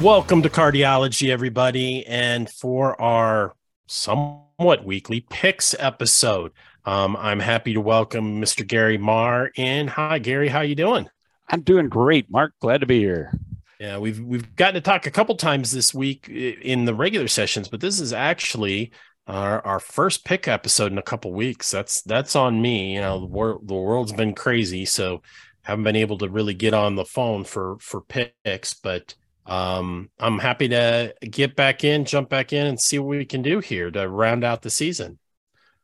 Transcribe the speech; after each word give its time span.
Welcome 0.00 0.42
to 0.42 0.50
Cardiology, 0.50 1.30
everybody. 1.30 2.06
And 2.06 2.50
for 2.50 3.00
our 3.00 3.54
somewhat 3.86 4.84
weekly 4.84 5.22
picks 5.22 5.74
episode, 5.78 6.52
um, 6.84 7.16
I'm 7.16 7.40
happy 7.40 7.72
to 7.72 7.80
welcome 7.80 8.38
Mr. 8.38 8.64
Gary 8.66 8.98
Marr 8.98 9.50
in. 9.56 9.88
Hi, 9.88 10.18
Gary. 10.18 10.48
How 10.48 10.60
you 10.60 10.74
doing? 10.74 11.08
I'm 11.48 11.62
doing 11.62 11.88
great, 11.88 12.30
Mark. 12.30 12.52
Glad 12.60 12.82
to 12.82 12.86
be 12.86 12.98
here. 12.98 13.32
Yeah, 13.80 13.96
we've 13.96 14.20
we've 14.20 14.54
gotten 14.54 14.74
to 14.74 14.82
talk 14.82 15.06
a 15.06 15.10
couple 15.10 15.34
times 15.34 15.72
this 15.72 15.94
week 15.94 16.28
in 16.28 16.84
the 16.84 16.94
regular 16.94 17.26
sessions, 17.26 17.66
but 17.66 17.80
this 17.80 17.98
is 17.98 18.12
actually 18.12 18.92
our, 19.26 19.64
our 19.64 19.80
first 19.80 20.26
pick 20.26 20.46
episode 20.46 20.92
in 20.92 20.98
a 20.98 21.02
couple 21.02 21.32
weeks. 21.32 21.70
That's 21.70 22.02
that's 22.02 22.36
on 22.36 22.60
me. 22.60 22.94
You 22.94 23.00
know, 23.00 23.20
the 23.20 23.26
world 23.26 23.66
the 23.66 23.74
world's 23.74 24.12
been 24.12 24.34
crazy, 24.34 24.84
so 24.84 25.22
haven't 25.62 25.84
been 25.84 25.96
able 25.96 26.18
to 26.18 26.28
really 26.28 26.54
get 26.54 26.74
on 26.74 26.96
the 26.96 27.04
phone 27.06 27.44
for 27.44 27.78
for 27.80 28.02
picks, 28.02 28.74
but 28.74 29.14
um, 29.46 30.10
I'm 30.18 30.38
happy 30.38 30.68
to 30.68 31.14
get 31.22 31.56
back 31.56 31.84
in, 31.84 32.04
jump 32.04 32.28
back 32.28 32.52
in, 32.52 32.66
and 32.66 32.80
see 32.80 32.98
what 32.98 33.16
we 33.16 33.24
can 33.24 33.42
do 33.42 33.60
here 33.60 33.90
to 33.90 34.08
round 34.08 34.44
out 34.44 34.62
the 34.62 34.70
season. 34.70 35.18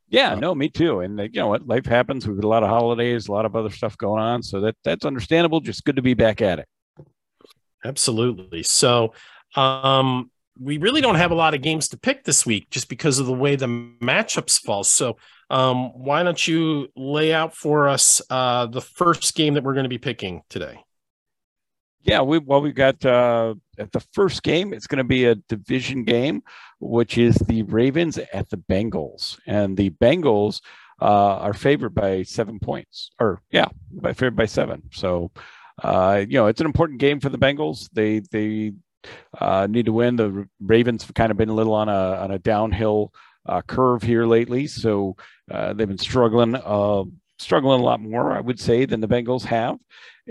Yeah, 0.09 0.35
no, 0.35 0.55
me 0.55 0.69
too. 0.69 1.01
And 1.01 1.19
uh, 1.19 1.23
you 1.25 1.41
know 1.41 1.49
what, 1.49 1.67
life 1.67 1.87
happens. 1.87 2.27
We've 2.27 2.37
got 2.37 2.45
a 2.45 2.49
lot 2.49 2.63
of 2.63 2.69
holidays, 2.69 3.29
a 3.29 3.33
lot 3.33 3.47
of 3.47 3.57
other 3.57 3.71
stuff 3.71 3.97
going 3.97 4.23
on, 4.23 4.43
so 4.43 4.61
that 4.61 4.77
that's 4.85 5.07
understandable. 5.07 5.61
Just 5.61 5.85
good 5.85 5.97
to 5.97 6.03
be 6.03 6.15
back 6.15 6.43
at 6.43 6.59
it. 6.59 6.69
Absolutely. 7.85 8.63
So, 8.63 9.15
um, 9.57 10.31
we 10.61 10.77
really 10.77 11.01
don't 11.01 11.15
have 11.15 11.31
a 11.31 11.35
lot 11.35 11.55
of 11.55 11.63
games 11.63 11.89
to 11.89 11.97
pick 11.97 12.25
this 12.25 12.45
week, 12.45 12.69
just 12.71 12.89
because 12.89 13.19
of 13.19 13.27
the 13.27 13.33
way 13.33 13.57
the 13.57 13.67
matchups 13.67 14.61
fall. 14.61 14.85
So, 14.85 15.17
um, 15.49 15.93
why 15.95 16.23
don't 16.23 16.47
you 16.47 16.89
lay 16.95 17.33
out 17.33 17.57
for 17.57 17.89
us 17.89 18.21
uh, 18.29 18.67
the 18.67 18.83
first 18.83 19.35
game 19.35 19.55
that 19.55 19.65
we're 19.65 19.75
going 19.75 19.85
to 19.85 19.89
be 19.89 19.99
picking 19.99 20.43
today? 20.51 20.85
Yeah, 22.05 22.23
we 22.23 22.39
well 22.39 22.61
we've 22.61 22.75
got 22.75 23.05
uh, 23.05 23.55
at 23.79 23.93
the 23.93 24.01
first 24.13 24.43
game. 24.43 24.73
It's 24.73 24.87
going 24.89 24.99
to 24.99 25.05
be 25.05 25.25
a 25.27 25.37
division 25.37 26.05
game, 26.05 26.43
which 26.81 27.17
is 27.17 27.37
the 27.37 27.63
Ravens 27.63 28.19
at 28.19 28.51
the 28.51 28.57
Bengals, 28.57 29.39
and 29.47 29.77
the 29.77 29.91
Bengals 29.91 30.61
uh, 31.01 31.37
are 31.39 31.53
favored 31.53 31.95
by 31.95 32.23
seven 32.25 32.59
points, 32.59 33.11
or 33.21 33.41
yeah, 33.51 33.67
by 33.93 34.13
favored 34.13 34.37
by 34.37 34.47
seven. 34.47 34.83
So, 34.93 35.31
uh, 35.83 36.25
you 36.29 36.39
know, 36.39 36.47
it's 36.47 36.61
an 36.61 36.67
important 36.67 36.99
game 36.99 37.21
for 37.21 37.29
the 37.29 37.39
Bengals. 37.39 37.89
They 37.93 38.19
they 38.19 38.73
uh, 39.39 39.69
need 39.71 39.87
to 39.87 39.93
win. 39.93 40.17
The 40.17 40.49
Ravens 40.61 41.05
have 41.05 41.15
kind 41.15 41.31
of 41.31 41.37
been 41.37 41.51
a 41.51 41.55
little 41.55 41.75
on 41.75 41.89
a 41.89 42.17
on 42.17 42.33
a 42.33 42.39
downhill 42.39 43.13
uh, 43.47 43.63
curve 43.63 44.03
here 44.03 44.27
lately, 44.27 44.67
so 44.67 45.17
uh, 45.51 45.73
they've 45.73 45.89
been 45.89 45.99
struggling 45.99 46.57
uh, 46.57 47.05
struggling 47.43 47.81
a 47.81 47.85
lot 47.85 48.01
more, 48.01 48.33
I 48.33 48.41
would 48.41 48.61
say, 48.61 48.85
than 48.85 49.01
the 49.01 49.09
Bengals 49.09 49.45
have. 49.45 49.79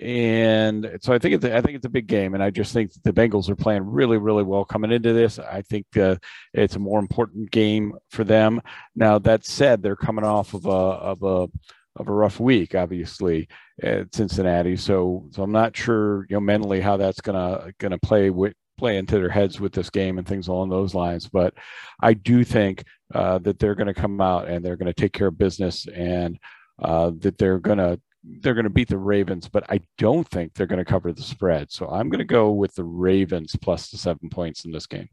And 0.02 0.98
so 1.02 1.14
I 1.14 1.20
think 1.20 1.36
it's 1.36 1.46
I 1.46 1.62
think 1.62 1.76
it's 1.76 1.86
a 1.86 1.90
big 1.90 2.08
game, 2.08 2.34
and 2.34 2.42
I 2.42 2.50
just 2.50 2.74
think 2.74 2.92
the 3.04 3.12
Bengals 3.12 3.50
are 3.50 3.56
playing 3.58 3.84
really 3.84 4.18
really 4.18 4.44
well 4.44 4.64
coming 4.64 4.92
into 4.92 5.12
this. 5.12 5.38
I 5.38 5.62
think 5.64 5.86
uh, 5.98 6.16
it's 6.54 6.78
a 6.78 6.80
more 6.80 7.00
important 7.00 7.52
game 7.52 7.94
for 8.10 8.24
them. 8.24 8.62
Now 8.96 9.20
that 9.20 9.46
said, 9.46 9.84
they're 9.84 9.98
coming 9.98 10.24
off 10.24 10.54
of 10.54 10.66
a 10.66 10.70
of 10.70 11.24
a 11.24 11.50
of 11.98 12.08
a 12.08 12.14
rough 12.14 12.40
week, 12.40 12.74
obviously 12.74 13.50
at 13.84 14.16
Cincinnati. 14.16 14.78
So 14.78 15.28
so 15.32 15.44
I'm 15.44 15.52
not 15.52 15.76
sure 15.76 16.26
you 16.30 16.38
know 16.38 16.42
mentally 16.42 16.80
how 16.80 16.96
that's 16.96 17.20
gonna 17.20 17.74
gonna 17.78 18.00
play 18.00 18.30
with 18.30 18.54
play 18.82 18.98
into 18.98 19.20
their 19.20 19.30
heads 19.30 19.60
with 19.60 19.74
this 19.74 19.92
game 19.92 20.18
and 20.18 20.28
things 20.28 20.48
along 20.48 20.70
those 20.70 20.96
lines. 20.96 21.28
But 21.28 21.54
I 22.02 22.14
do 22.14 22.44
think 22.44 22.84
uh, 23.14 23.38
that 23.40 23.60
they're 23.60 23.76
going 23.76 23.94
to 23.94 23.94
come 23.94 24.20
out 24.20 24.48
and 24.48 24.66
they're 24.66 24.76
going 24.76 24.92
to 24.92 25.02
take 25.02 25.14
care 25.14 25.28
of 25.28 25.38
business 25.38 25.86
and 25.88 26.40
uh, 26.82 27.12
that 27.20 27.38
they're 27.38 27.60
to 27.78 28.00
they're 28.24 28.54
to 28.66 28.70
beat 28.70 28.88
the 28.88 28.98
Ravens, 28.98 29.50
but 29.50 29.64
I 29.70 29.82
don't 29.98 30.28
think 30.28 30.54
they're 30.54 30.68
to 30.84 30.86
cover 30.86 31.12
the 31.12 31.24
spread. 31.24 31.72
So 31.72 31.88
I'm 31.88 32.10
to 32.20 32.26
go 32.26 32.52
with 32.52 32.76
the 32.76 32.84
Ravens 32.84 33.56
plus 33.60 33.90
the 33.90 33.98
seven 33.98 34.30
points 34.30 34.64
in 34.64 34.72
this 34.72 34.86
game. 34.86 35.10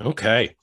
Okay. 0.00 0.56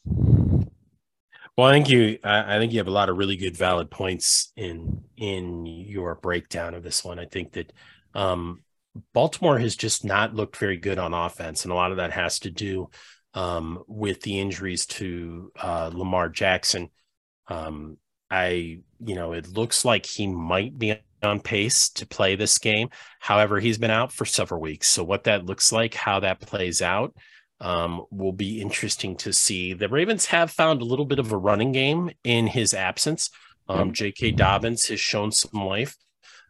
Well, 1.58 1.68
I 1.68 1.74
think 1.74 1.90
you 1.90 2.18
I 2.24 2.58
think 2.58 2.72
you 2.72 2.80
have 2.80 2.88
a 2.88 2.92
lot 2.92 3.10
of 3.10 3.18
really 3.18 3.38
good 3.38 3.56
valid 3.56 3.92
points 3.92 4.52
in 4.56 5.04
in 5.18 5.66
your 5.66 6.16
breakdown 6.16 6.74
of 6.74 6.84
this 6.84 7.04
one. 7.04 7.20
I 7.20 7.26
think 7.26 7.54
that 7.54 7.72
um, 8.14 8.64
Baltimore 9.14 9.60
has 9.60 9.76
just 9.76 10.04
not 10.04 10.34
looked 10.34 10.58
very 10.58 10.78
good 10.78 10.98
on 10.98 11.14
offense, 11.14 11.64
and 11.64 11.72
a 11.72 11.76
lot 11.76 11.92
of 11.92 11.98
that 11.98 12.12
has 12.12 12.40
to 12.40 12.50
do 12.52 12.90
um, 13.34 13.84
with 13.88 14.22
the 14.22 14.40
injuries 14.40 14.86
to 14.88 15.52
uh, 15.62 15.92
Lamar 15.94 16.30
Jackson. 16.30 16.90
Um, 17.48 17.98
I, 18.30 18.80
you 19.06 19.16
know, 19.16 19.34
it 19.34 19.48
looks 19.48 19.84
like 19.86 20.06
he 20.06 20.28
might 20.28 20.78
be 20.78 20.96
on 21.24 21.40
pace 21.40 21.90
to 21.90 22.06
play 22.06 22.36
this 22.36 22.58
game. 22.58 22.90
However, 23.20 23.60
he's 23.60 23.78
been 23.78 23.92
out 23.92 24.12
for 24.12 24.26
several 24.26 24.62
weeks. 24.62 24.88
So, 24.88 25.04
what 25.04 25.26
that 25.26 25.46
looks 25.46 25.72
like, 25.72 25.94
how 25.94 26.20
that 26.20 26.40
plays 26.40 26.82
out, 26.82 27.16
um, 27.60 28.06
will 28.12 28.34
be 28.34 28.62
interesting 28.62 29.16
to 29.18 29.32
see. 29.32 29.74
The 29.74 29.90
Ravens 29.90 30.26
have 30.28 30.52
found 30.52 30.82
a 30.82 30.86
little 30.86 31.06
bit 31.06 31.20
of 31.20 31.32
a 31.32 31.38
running 31.38 31.72
game 31.72 32.12
in 32.24 32.48
his 32.48 32.74
absence. 32.74 33.30
Um, 33.70 33.94
J.K. 33.94 34.32
Dobbins 34.32 34.88
has 34.88 35.00
shown 35.00 35.32
some 35.32 35.66
life 35.66 35.96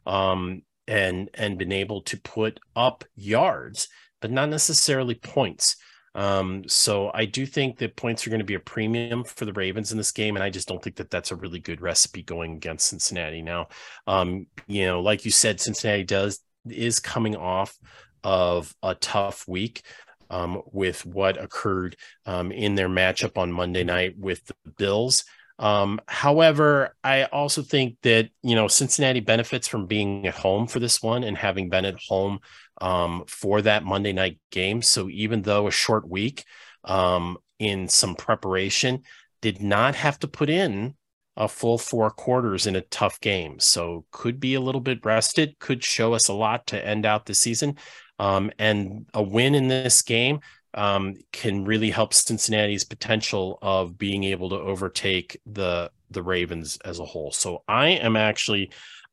um, 0.06 0.64
and 0.88 1.30
and 1.34 1.58
been 1.58 1.72
able 1.72 2.02
to 2.04 2.20
put 2.20 2.60
up 2.76 3.04
yards, 3.16 3.90
but 4.22 4.32
not 4.32 4.50
necessarily 4.50 5.16
points. 5.16 5.76
Um, 6.14 6.64
so 6.68 7.12
I 7.14 7.26
do 7.26 7.46
think 7.46 7.78
that 7.78 7.96
points 7.96 8.26
are 8.26 8.30
going 8.30 8.40
to 8.40 8.46
be 8.46 8.56
a 8.56 8.60
premium 8.60 9.24
for 9.24 9.46
the 9.46 9.54
Ravens 9.54 9.92
in 9.92 9.98
this 9.98 10.12
game, 10.12 10.36
and 10.36 10.44
I 10.44 10.50
just 10.50 10.68
don't 10.68 10.82
think 10.84 10.98
that 10.98 11.10
that's 11.10 11.32
a 11.32 11.36
really 11.36 11.60
good 11.60 11.82
recipe 11.82 12.22
going 12.24 12.54
against 12.54 12.88
Cincinnati. 12.88 13.42
Now, 13.42 13.70
um, 14.08 14.48
you 14.68 14.86
know, 14.86 15.02
like 15.02 15.26
you 15.26 15.32
said, 15.32 15.62
Cincinnati 15.62 16.04
does 16.04 16.40
is 16.68 17.00
coming 17.00 17.36
off 17.36 17.78
of 18.24 18.74
a 18.84 18.96
tough 18.96 19.48
week. 19.48 19.84
Um, 20.30 20.62
with 20.72 21.06
what 21.06 21.36
occurred 21.36 21.98
um, 22.26 22.54
in 22.54 22.76
their 22.76 22.88
matchup 22.88 23.38
on 23.38 23.52
Monday 23.52 23.84
night 23.84 24.18
with 24.18 24.46
the 24.46 24.56
Bills. 24.78 25.26
Um, 25.62 26.00
however, 26.08 26.96
I 27.04 27.26
also 27.26 27.62
think 27.62 27.98
that 28.02 28.30
you 28.42 28.56
know 28.56 28.68
Cincinnati 28.68 29.20
benefits 29.20 29.68
from 29.68 29.86
being 29.86 30.26
at 30.26 30.34
home 30.34 30.68
for 30.68 30.80
this 30.80 31.04
one 31.04 31.24
and 31.24 31.38
having 31.38 31.70
been 31.70 31.86
at 31.86 32.00
home 32.08 32.40
um, 32.82 33.24
for 33.28 33.62
that 33.62 33.86
Monday 33.86 34.12
night 34.12 34.40
game. 34.52 34.82
So 34.82 35.08
even 35.10 35.44
though 35.44 35.68
a 35.68 35.72
short 35.72 36.10
week 36.10 36.44
um, 36.84 37.38
in 37.60 37.88
some 37.88 38.16
preparation, 38.16 39.04
did 39.42 39.62
not 39.62 39.96
have 39.96 40.20
to 40.20 40.28
put 40.28 40.50
in 40.50 40.96
a 41.38 41.48
full 41.48 41.78
four 41.78 42.10
quarters 42.10 42.68
in 42.68 42.76
a 42.76 42.82
tough 42.82 43.20
game. 43.22 43.60
So 43.60 44.06
could 44.12 44.40
be 44.40 44.56
a 44.56 44.62
little 44.62 44.82
bit 44.82 45.06
rested, 45.06 45.58
could 45.60 45.84
show 45.84 46.14
us 46.14 46.28
a 46.28 46.34
lot 46.34 46.68
to 46.68 46.86
end 46.86 47.06
out 47.06 47.26
the 47.26 47.34
season. 47.34 47.78
Um, 48.20 48.52
and 48.60 49.06
a 49.14 49.24
win 49.24 49.56
in 49.56 49.68
this 49.68 50.02
game 50.02 50.42
um, 50.74 51.16
can 51.32 51.66
really 51.66 51.90
help 51.90 52.14
Cincinnati's 52.14 52.84
potential 52.84 53.58
of 53.62 53.98
being 53.98 54.24
able 54.26 54.50
to 54.50 54.58
overtake 54.58 55.40
the 55.46 55.92
the 56.10 56.22
Ravens 56.22 56.78
as 56.84 57.00
a 57.00 57.06
whole. 57.06 57.32
So 57.32 57.64
I 57.68 57.90
am 57.90 58.18
actually 58.18 58.72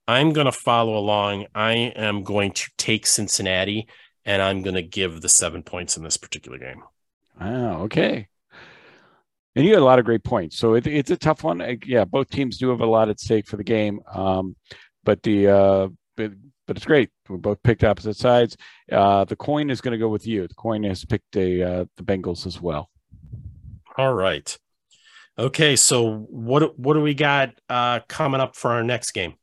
I'm 0.09 0.33
going 0.33 0.47
to 0.47 0.53
follow 0.53 0.97
along. 0.97 1.47
I 1.55 1.73
am 1.75 2.25
going 2.25 2.53
to 2.53 2.71
take 2.79 3.07
Cincinnati 3.07 3.87
and 4.25 4.41
I'm 4.41 4.63
going 4.63 4.75
to 4.75 4.83
give 4.83 5.21
the 5.21 5.29
7 5.29 5.63
points 5.63 5.99
in 5.99 6.03
this 6.03 6.17
particular 6.17 6.59
game. 6.59 6.83
Wow, 7.39 7.83
okay. 7.83 8.27
And 9.55 9.67
you 9.67 9.73
had 9.75 9.83
a 9.83 9.85
lot 9.85 9.99
of 9.99 10.07
great 10.07 10.25
points. 10.25 10.57
So 10.57 10.75
it, 10.75 10.87
it's 10.87 11.11
a 11.11 11.17
tough 11.17 11.45
one. 11.45 11.79
Yeah, 11.85 12.07
both 12.07 12.31
teams 12.31 12.57
do 12.57 12.71
have 12.71 12.81
a 12.81 12.87
lot 12.87 13.11
at 13.11 13.21
stake 13.21 13.47
for 13.47 13.59
the 13.59 13.65
game. 13.65 14.01
Um, 14.13 14.57
but 15.05 15.23
the 15.23 15.49
uh, 15.49 15.89
but, 16.17 16.33
but 16.67 16.77
it's 16.77 16.87
great. 16.87 17.11
We 17.29 17.37
both 17.37 17.63
picked 17.63 17.85
opposite 17.85 18.17
sides. 18.17 18.57
Uh, 18.91 19.25
the 19.25 19.37
coin 19.37 19.71
is 19.71 19.81
going 19.81 19.93
to 19.93 19.99
go 19.99 20.09
with 20.09 20.27
you. 20.27 20.47
The 20.49 20.55
coin 20.55 20.84
has 20.84 21.04
picked 21.04 21.37
a 21.37 21.63
uh, 21.63 21.84
the 21.97 22.03
Bengals 22.03 22.47
as 22.47 22.61
well. 22.61 22.89
All 23.97 24.15
right. 24.15 24.57
Okay, 25.39 25.77
so 25.77 26.16
what 26.31 26.78
what 26.78 26.95
do 26.95 27.01
we 27.01 27.15
got 27.15 27.59
uh, 27.69 28.01
coming 28.09 28.41
up 28.41 28.57
for 28.57 28.71
our 28.72 28.84
next 28.84 29.13
game? 29.13 29.34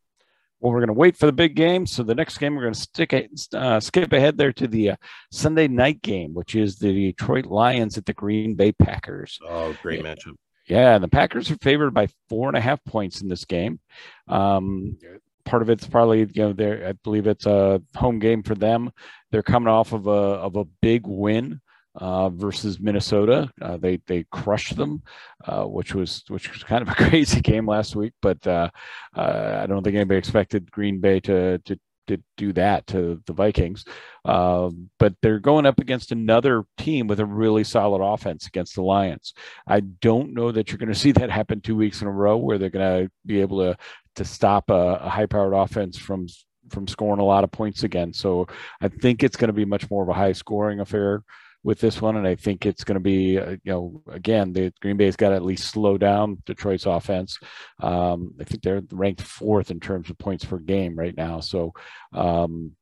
Well, 0.59 0.71
we're 0.71 0.79
going 0.79 0.87
to 0.87 0.93
wait 0.93 1.17
for 1.17 1.25
the 1.25 1.33
big 1.33 1.55
game. 1.55 1.85
So 1.85 2.01
the 2.03 2.15
next 2.15 2.37
game, 2.37 2.55
we're 2.55 2.63
going 2.63 2.73
to 2.73 2.79
stick 2.79 3.29
uh, 3.53 3.79
skip 3.79 4.13
ahead 4.13 4.37
there 4.37 4.53
to 4.53 4.67
the 4.67 4.91
uh, 4.91 4.95
Sunday 5.31 5.67
night 5.67 6.01
game, 6.01 6.33
which 6.33 6.55
is 6.55 6.77
the 6.77 6.91
Detroit 6.91 7.45
Lions 7.45 7.97
at 7.97 8.05
the 8.05 8.13
Green 8.13 8.55
Bay 8.55 8.71
Packers. 8.71 9.37
Oh, 9.47 9.75
great 9.81 10.03
matchup. 10.03 10.35
Yeah, 10.67 10.95
and 10.95 11.03
the 11.03 11.09
Packers 11.09 11.51
are 11.51 11.57
favored 11.61 11.93
by 11.93 12.07
four 12.29 12.47
and 12.47 12.57
a 12.57 12.61
half 12.61 12.83
points 12.85 13.21
in 13.21 13.27
this 13.27 13.45
game. 13.45 13.79
Um, 14.27 14.97
part 15.45 15.61
of 15.61 15.69
it's 15.69 15.87
probably 15.87 16.19
you 16.19 16.29
know 16.35 16.53
they 16.53 16.85
I 16.85 16.93
believe 16.93 17.27
it's 17.27 17.45
a 17.45 17.81
home 17.95 18.19
game 18.19 18.43
for 18.43 18.55
them. 18.55 18.91
They're 19.31 19.43
coming 19.43 19.69
off 19.69 19.93
of 19.93 20.07
a 20.07 20.09
of 20.09 20.55
a 20.55 20.65
big 20.81 21.05
win 21.05 21.61
uh, 21.95 22.29
versus 22.29 22.79
Minnesota. 22.79 23.49
Uh, 23.61 23.77
they 23.77 23.99
they 24.07 24.25
crushed 24.31 24.75
them, 24.75 25.03
uh, 25.45 25.63
which 25.63 25.93
was 25.95 26.23
which 26.27 26.51
was 26.51 26.63
kind 26.63 26.81
of 26.81 26.89
a 26.89 26.95
crazy 27.09 27.41
game 27.41 27.67
last 27.67 27.95
week. 27.95 28.13
But 28.21 28.45
uh, 28.45 28.69
uh, 29.15 29.59
I 29.63 29.67
don't 29.67 29.83
think 29.83 29.95
anybody 29.95 30.17
expected 30.17 30.71
Green 30.71 30.99
Bay 30.99 31.19
to 31.21 31.59
to 31.59 31.79
to 32.07 32.21
do 32.37 32.53
that 32.53 32.85
to 32.87 33.21
the 33.25 33.33
Vikings. 33.33 33.85
Um, 34.25 34.89
but 34.99 35.15
they're 35.21 35.39
going 35.39 35.65
up 35.65 35.79
against 35.79 36.11
another 36.11 36.63
team 36.77 37.07
with 37.07 37.19
a 37.19 37.25
really 37.25 37.63
solid 37.63 38.03
offense 38.03 38.47
against 38.47 38.75
the 38.75 38.83
Lions. 38.83 39.33
I 39.67 39.79
don't 39.79 40.33
know 40.33 40.51
that 40.51 40.69
you're 40.69 40.77
going 40.77 40.93
to 40.93 40.99
see 40.99 41.13
that 41.13 41.31
happen 41.31 41.61
two 41.61 41.75
weeks 41.75 42.01
in 42.01 42.07
a 42.07 42.11
row 42.11 42.37
where 42.37 42.57
they're 42.57 42.69
going 42.69 43.05
to 43.05 43.11
be 43.25 43.41
able 43.41 43.59
to 43.59 43.77
to 44.15 44.23
stop 44.23 44.69
a, 44.69 44.99
a 45.01 45.09
high 45.09 45.25
powered 45.25 45.53
offense 45.53 45.97
from 45.97 46.27
from 46.69 46.87
scoring 46.87 47.19
a 47.19 47.25
lot 47.25 47.43
of 47.43 47.51
points 47.51 47.83
again. 47.83 48.13
So 48.13 48.47
I 48.81 48.87
think 48.87 49.23
it's 49.23 49.37
going 49.37 49.49
to 49.49 49.53
be 49.53 49.65
much 49.65 49.89
more 49.89 50.03
of 50.03 50.09
a 50.09 50.13
high 50.13 50.31
scoring 50.31 50.79
affair. 50.79 51.23
With 51.65 51.79
this 51.79 51.99
one, 51.99 52.15
and 52.15 52.27
I 52.27 52.35
think 52.35 52.63
it's 52.63 52.83
going 52.83 52.93
to 52.93 52.99
be, 53.01 53.39
uh, 53.39 53.57
you 53.63 53.71
know, 53.71 54.03
again, 54.07 54.53
the 54.53 54.71
Green 54.81 54.97
Bay's 54.97 55.15
got 55.15 55.29
to 55.29 55.35
at 55.35 55.43
least 55.43 55.67
slow 55.67 55.97
down 55.97 56.43
Detroit's 56.45 56.85
offense. 56.85 57.39
Um, 57.81 58.35
I 58.39 58.43
think 58.43 58.61
they're 58.61 58.83
ranked 58.91 59.23
fourth 59.23 59.71
in 59.71 59.79
terms 59.79 60.11
of 60.11 60.17
points 60.19 60.45
per 60.45 60.59
game 60.59 60.95
right 60.95 61.17
now. 61.17 61.39
So, 61.39 61.73
um, 62.13 62.73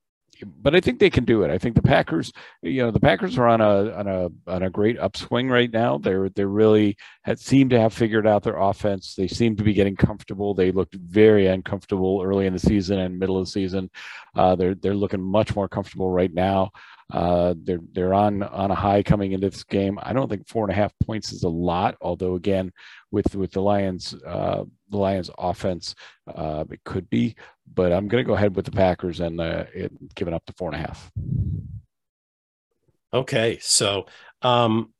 but 0.58 0.76
I 0.76 0.82
think 0.82 1.00
they 1.00 1.10
can 1.10 1.24
do 1.24 1.44
it. 1.44 1.52
I 1.52 1.58
think 1.58 1.76
the 1.76 1.82
Packers, 1.82 2.34
you 2.62 2.84
know, 2.84 2.92
the 2.92 3.00
Packers 3.00 3.38
are 3.38 3.48
on 3.48 3.62
a 3.62 3.92
on 3.94 4.08
a 4.08 4.30
on 4.52 4.64
a 4.64 4.70
great 4.70 5.00
upswing 5.00 5.50
right 5.50 5.72
now. 5.72 5.98
They're 5.98 6.28
they're 6.28 6.48
really 6.48 6.98
had, 7.22 7.40
seem 7.40 7.70
to 7.70 7.80
have 7.80 7.94
figured 7.94 8.28
out 8.28 8.44
their 8.44 8.58
offense. 8.58 9.16
They 9.16 9.30
seem 9.30 9.56
to 9.56 9.64
be 9.64 9.74
getting 9.74 9.96
comfortable. 9.96 10.54
They 10.54 10.74
looked 10.74 10.96
very 10.96 11.48
uncomfortable 11.48 12.22
early 12.22 12.48
in 12.48 12.54
the 12.54 12.60
season 12.60 13.00
and 13.00 13.18
middle 13.18 13.38
of 13.38 13.46
the 13.46 13.52
season. 13.52 13.90
Uh, 14.36 14.56
they're 14.58 14.76
they're 14.76 14.94
looking 14.94 15.22
much 15.22 15.56
more 15.56 15.70
comfortable 15.70 16.10
right 16.10 16.34
now. 16.34 16.72
Uh, 17.12 17.54
they're 17.58 17.80
they're 17.92 18.14
on 18.14 18.44
on 18.44 18.72
a 18.72 18.76
high 18.76 19.04
coming 19.04 19.34
into 19.34 19.50
this 19.50 19.64
game. 19.64 20.00
I 20.02 20.14
don't 20.14 20.30
think 20.30 20.48
four 20.48 20.64
and 20.64 20.72
a 20.72 20.76
half 20.76 20.94
points 21.06 21.32
is 21.32 21.44
a 21.44 21.50
lot, 21.50 21.96
although 22.02 22.36
again, 22.36 22.72
with 23.12 23.36
with 23.36 23.52
the 23.52 23.62
Lions 23.62 24.16
uh, 24.26 24.64
the 24.90 24.98
Lions 24.98 25.30
offense, 25.38 25.96
uh, 26.34 26.64
it 26.72 26.84
could 26.84 27.10
be. 27.10 27.36
But 27.74 27.92
I'm 27.92 28.08
going 28.08 28.24
to 28.24 28.28
go 28.28 28.36
ahead 28.36 28.56
with 28.56 28.66
the 28.66 28.72
Packers 28.72 29.20
and 29.20 29.40
uh, 29.40 29.66
it, 29.74 29.92
giving 30.16 30.34
up 30.34 30.46
to 30.46 30.54
four 30.54 30.74
and 30.74 30.82
a 30.82 30.88
half. 30.88 31.12
Okay, 33.14 33.60
so 33.62 34.08
um, 34.42 34.92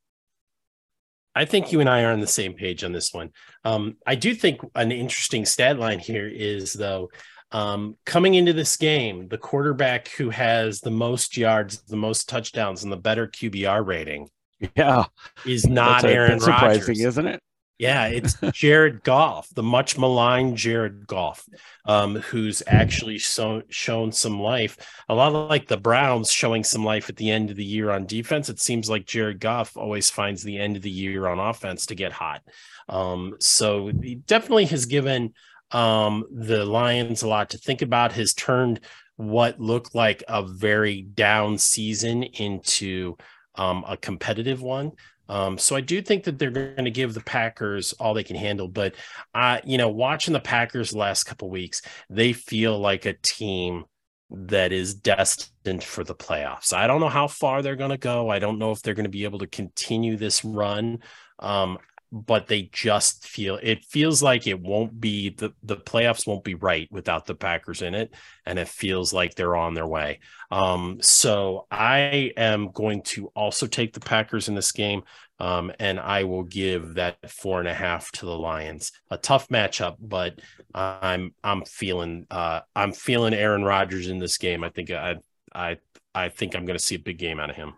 I 1.34 1.44
think 1.44 1.72
you 1.72 1.80
and 1.80 1.88
I 1.88 2.04
are 2.04 2.12
on 2.12 2.20
the 2.20 2.26
same 2.26 2.54
page 2.54 2.84
on 2.84 2.92
this 2.92 3.12
one. 3.12 3.30
Um, 3.64 3.96
I 4.06 4.14
do 4.14 4.34
think 4.34 4.60
an 4.74 4.92
interesting 4.92 5.44
stat 5.44 5.78
line 5.78 5.98
here 5.98 6.28
is 6.28 6.72
though 6.72 7.10
um, 7.54 7.96
coming 8.04 8.34
into 8.34 8.52
this 8.52 8.76
game, 8.76 9.28
the 9.28 9.38
quarterback 9.38 10.08
who 10.08 10.28
has 10.30 10.80
the 10.80 10.90
most 10.90 11.36
yards, 11.36 11.82
the 11.82 11.96
most 11.96 12.28
touchdowns, 12.28 12.82
and 12.82 12.90
the 12.90 12.96
better 12.96 13.28
QBR 13.28 13.86
rating, 13.86 14.28
yeah, 14.76 15.04
is 15.46 15.64
not 15.64 16.02
that's 16.02 16.12
Aaron 16.12 16.38
Rodgers, 16.40 17.00
isn't 17.00 17.26
it? 17.28 17.40
Yeah, 17.78 18.06
it's 18.06 18.34
Jared 18.52 19.04
Goff, 19.04 19.48
the 19.54 19.62
much 19.62 19.96
maligned 19.96 20.56
Jared 20.56 21.06
Goff, 21.06 21.44
um, 21.86 22.16
who's 22.16 22.60
actually 22.66 23.20
so, 23.20 23.62
shown 23.68 24.10
some 24.10 24.40
life. 24.40 24.76
A 25.08 25.14
lot 25.14 25.32
like 25.32 25.68
the 25.68 25.76
Browns 25.76 26.32
showing 26.32 26.64
some 26.64 26.84
life 26.84 27.08
at 27.08 27.14
the 27.14 27.30
end 27.30 27.50
of 27.50 27.56
the 27.56 27.64
year 27.64 27.90
on 27.90 28.06
defense. 28.06 28.48
It 28.48 28.58
seems 28.58 28.90
like 28.90 29.06
Jared 29.06 29.38
Goff 29.38 29.76
always 29.76 30.10
finds 30.10 30.42
the 30.42 30.58
end 30.58 30.74
of 30.74 30.82
the 30.82 30.90
year 30.90 31.28
on 31.28 31.38
offense 31.38 31.86
to 31.86 31.94
get 31.94 32.10
hot. 32.10 32.42
Um, 32.88 33.36
so 33.38 33.92
he 34.02 34.16
definitely 34.16 34.66
has 34.66 34.86
given 34.86 35.34
um, 35.70 36.24
the 36.30 36.64
Lions 36.64 37.22
a 37.22 37.28
lot 37.28 37.50
to 37.50 37.58
think 37.58 37.82
about, 37.82 38.12
has 38.12 38.34
turned 38.34 38.80
what 39.16 39.60
looked 39.60 39.94
like 39.94 40.22
a 40.28 40.42
very 40.46 41.02
down 41.02 41.58
season 41.58 42.22
into 42.22 43.16
um, 43.54 43.84
a 43.86 43.96
competitive 43.96 44.62
one. 44.62 44.92
Um, 45.28 45.56
so 45.56 45.74
I 45.74 45.80
do 45.80 46.02
think 46.02 46.24
that 46.24 46.38
they're 46.38 46.50
going 46.50 46.84
to 46.84 46.90
give 46.90 47.14
the 47.14 47.20
Packers 47.20 47.92
all 47.94 48.12
they 48.12 48.24
can 48.24 48.36
handle. 48.36 48.68
But 48.68 48.94
uh, 49.34 49.60
you 49.64 49.78
know, 49.78 49.88
watching 49.88 50.34
the 50.34 50.40
Packers 50.40 50.90
the 50.90 50.98
last 50.98 51.24
couple 51.24 51.48
weeks, 51.48 51.82
they 52.10 52.32
feel 52.32 52.78
like 52.78 53.06
a 53.06 53.14
team 53.14 53.84
that 54.30 54.72
is 54.72 54.94
destined 54.94 55.84
for 55.84 56.02
the 56.04 56.14
playoffs. 56.14 56.72
I 56.72 56.86
don't 56.86 57.00
know 57.00 57.08
how 57.08 57.28
far 57.28 57.62
they're 57.62 57.76
going 57.76 57.90
to 57.90 57.96
go. 57.96 58.28
I 58.30 58.38
don't 58.38 58.58
know 58.58 58.72
if 58.72 58.82
they're 58.82 58.94
going 58.94 59.04
to 59.04 59.10
be 59.10 59.24
able 59.24 59.38
to 59.38 59.46
continue 59.46 60.16
this 60.16 60.44
run. 60.44 60.98
Um, 61.38 61.78
but 62.14 62.46
they 62.46 62.70
just 62.72 63.26
feel 63.26 63.58
it 63.60 63.84
feels 63.84 64.22
like 64.22 64.46
it 64.46 64.60
won't 64.60 65.00
be 65.00 65.30
the 65.30 65.52
the 65.64 65.76
playoffs 65.76 66.28
won't 66.28 66.44
be 66.44 66.54
right 66.54 66.86
without 66.92 67.26
the 67.26 67.34
Packers 67.34 67.82
in 67.82 67.92
it 67.92 68.14
and 68.46 68.56
it 68.56 68.68
feels 68.68 69.12
like 69.12 69.34
they're 69.34 69.56
on 69.56 69.74
their 69.74 69.86
way. 69.86 70.20
Um, 70.48 70.98
so 71.00 71.66
I 71.72 72.30
am 72.36 72.70
going 72.70 73.02
to 73.02 73.26
also 73.34 73.66
take 73.66 73.94
the 73.94 74.00
Packers 74.00 74.48
in 74.48 74.54
this 74.54 74.70
game 74.70 75.02
um, 75.40 75.72
and 75.80 75.98
I 75.98 76.22
will 76.22 76.44
give 76.44 76.94
that 76.94 77.28
four 77.28 77.58
and 77.58 77.68
a 77.68 77.74
half 77.74 78.12
to 78.12 78.26
the 78.26 78.38
Lions. 78.38 78.92
A 79.10 79.18
tough 79.18 79.48
matchup, 79.48 79.96
but 79.98 80.40
I'm 80.72 81.34
I'm 81.42 81.64
feeling 81.64 82.26
uh, 82.30 82.60
I'm 82.76 82.92
feeling 82.92 83.34
Aaron 83.34 83.64
Rodgers 83.64 84.06
in 84.06 84.20
this 84.20 84.38
game. 84.38 84.62
I 84.62 84.68
think 84.68 84.92
I 84.92 85.16
I 85.52 85.78
I 86.14 86.28
think 86.28 86.54
I'm 86.54 86.64
going 86.64 86.78
to 86.78 86.84
see 86.84 86.94
a 86.94 87.00
big 87.00 87.18
game 87.18 87.40
out 87.40 87.50
of 87.50 87.56
him 87.56 87.74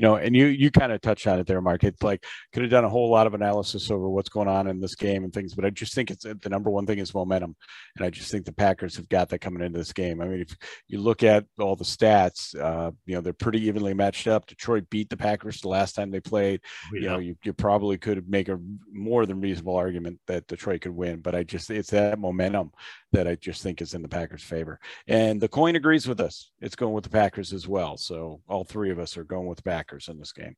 you 0.00 0.06
know, 0.06 0.16
and 0.16 0.34
you 0.34 0.46
you 0.46 0.70
kind 0.70 0.92
of 0.92 1.02
touched 1.02 1.26
on 1.26 1.38
it 1.38 1.46
there, 1.46 1.60
Mark. 1.60 1.84
It's 1.84 2.02
like 2.02 2.24
could 2.54 2.62
have 2.62 2.70
done 2.70 2.86
a 2.86 2.88
whole 2.88 3.10
lot 3.10 3.26
of 3.26 3.34
analysis 3.34 3.90
over 3.90 4.08
what's 4.08 4.30
going 4.30 4.48
on 4.48 4.66
in 4.66 4.80
this 4.80 4.94
game 4.94 5.24
and 5.24 5.32
things, 5.32 5.54
but 5.54 5.66
I 5.66 5.68
just 5.68 5.92
think 5.92 6.10
it's 6.10 6.24
the 6.24 6.48
number 6.48 6.70
one 6.70 6.86
thing 6.86 6.98
is 6.98 7.12
momentum, 7.12 7.54
and 7.96 8.06
I 8.06 8.08
just 8.08 8.30
think 8.30 8.46
the 8.46 8.52
Packers 8.52 8.96
have 8.96 9.10
got 9.10 9.28
that 9.28 9.40
coming 9.40 9.62
into 9.62 9.78
this 9.78 9.92
game. 9.92 10.22
I 10.22 10.24
mean, 10.24 10.40
if 10.40 10.56
you 10.88 11.00
look 11.00 11.22
at 11.22 11.44
all 11.58 11.76
the 11.76 11.84
stats, 11.84 12.58
uh, 12.58 12.92
you 13.04 13.14
know, 13.14 13.20
they're 13.20 13.34
pretty 13.34 13.60
evenly 13.66 13.92
matched 13.92 14.26
up. 14.26 14.46
Detroit 14.46 14.88
beat 14.88 15.10
the 15.10 15.18
Packers 15.18 15.60
the 15.60 15.68
last 15.68 15.96
time 15.96 16.10
they 16.10 16.20
played. 16.20 16.62
Oh, 16.64 16.94
yeah. 16.94 17.00
You 17.00 17.08
know, 17.08 17.18
you, 17.18 17.36
you 17.44 17.52
probably 17.52 17.98
could 17.98 18.26
make 18.26 18.48
a 18.48 18.58
more 18.90 19.26
than 19.26 19.42
reasonable 19.42 19.76
argument 19.76 20.18
that 20.28 20.46
Detroit 20.46 20.80
could 20.80 20.96
win, 20.96 21.20
but 21.20 21.34
I 21.34 21.42
just 21.42 21.68
it's 21.68 21.90
that 21.90 22.18
momentum 22.18 22.70
that 23.12 23.26
I 23.26 23.34
just 23.34 23.62
think 23.62 23.82
is 23.82 23.94
in 23.94 24.02
the 24.02 24.08
Packers' 24.08 24.42
favor. 24.42 24.78
And 25.08 25.40
the 25.40 25.48
coin 25.48 25.76
agrees 25.76 26.06
with 26.06 26.20
us. 26.20 26.50
It's 26.60 26.76
going 26.76 26.92
with 26.92 27.04
the 27.04 27.10
Packers 27.10 27.52
as 27.52 27.66
well. 27.66 27.96
So 27.96 28.40
all 28.48 28.64
three 28.64 28.90
of 28.90 28.98
us 28.98 29.16
are 29.16 29.24
going 29.24 29.46
with 29.46 29.56
the 29.56 29.64
Packers 29.64 30.08
in 30.08 30.18
this 30.18 30.32
game. 30.32 30.56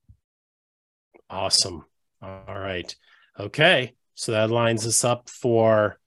Awesome. 1.30 1.84
All 2.20 2.44
right. 2.48 2.94
Okay. 3.38 3.94
So 4.14 4.32
that 4.32 4.50
lines 4.50 4.86
us 4.86 5.04
up 5.04 5.28
for 5.28 5.98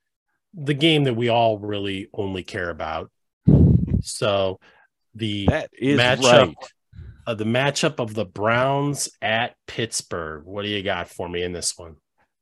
the 0.53 0.73
game 0.73 1.05
that 1.05 1.15
we 1.15 1.29
all 1.29 1.57
really 1.57 2.07
only 2.13 2.43
care 2.43 2.69
about. 2.69 3.11
So 4.01 4.59
the 5.15 5.47
that 5.47 5.71
is 5.73 5.99
matchup, 5.99 6.23
right. 6.23 6.55
Uh, 7.25 7.33
the 7.33 7.43
matchup 7.43 7.99
of 7.99 8.13
the 8.13 8.25
Browns 8.25 9.09
at 9.21 9.55
Pittsburgh. 9.65 10.45
What 10.45 10.61
do 10.61 10.69
you 10.69 10.83
got 10.83 11.09
for 11.09 11.27
me 11.27 11.41
in 11.41 11.53
this 11.53 11.75
one? 11.75 11.95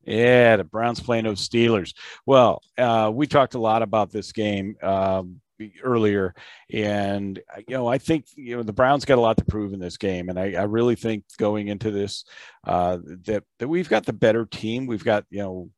Yeah, 0.06 0.58
the 0.58 0.64
Browns 0.64 1.00
playing 1.00 1.24
those 1.26 1.48
Steelers. 1.48 1.94
Well, 2.26 2.62
uh, 2.78 3.12
we 3.14 3.28
talked 3.28 3.56
a 3.56 3.60
lot 3.60 3.82
about 3.82 4.12
this 4.12 4.34
game 4.34 4.76
um, 4.82 5.40
earlier, 5.82 6.36
and 6.72 7.40
uh, 7.56 7.62
you 7.68 7.76
know, 7.76 7.88
I 7.88 8.00
think 8.00 8.26
you 8.36 8.58
know 8.58 8.64
the 8.64 8.74
Browns 8.74 9.06
got 9.06 9.18
a 9.18 9.22
lot 9.22 9.38
to 9.38 9.46
prove 9.46 9.72
in 9.72 9.80
this 9.80 9.98
game, 9.98 10.28
and 10.28 10.38
I, 10.38 10.54
I 10.54 10.64
really 10.64 10.96
think 10.96 11.24
going 11.38 11.70
into 11.70 11.90
this 11.90 12.26
uh, 12.66 12.98
that 13.26 13.44
that 13.60 13.68
we've 13.70 13.90
got 13.90 14.06
the 14.06 14.14
better 14.14 14.46
team. 14.46 14.88
We've 14.88 15.06
got 15.06 15.26
you 15.30 15.40
know 15.40 15.70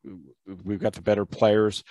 we've 0.64 0.80
got 0.80 0.94
the 0.94 1.02
better 1.02 1.26
players, 1.26 1.84